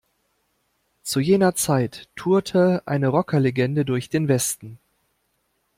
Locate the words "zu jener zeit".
1.03-2.09